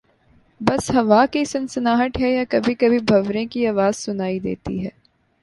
بس 0.61 0.89
ہوا 0.91 1.25
کی 1.25 1.43
سنسناہٹ 1.45 2.17
ہے 2.21 2.31
یا 2.31 2.43
کبھی 2.49 2.73
کبھی 2.75 2.99
بھنورے 3.01 3.45
کی 3.45 3.67
آواز 3.67 3.95
سنائی 3.97 4.39
دیتی 4.39 4.83
ہے 4.85 4.89